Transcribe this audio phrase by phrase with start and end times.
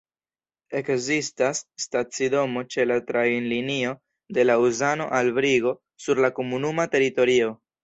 [0.77, 3.93] Ekzistas stacidomo ĉe la trajnlinio
[4.39, 5.77] de Laŭzano al Brigo
[6.07, 7.55] sur la komunuma teritorio.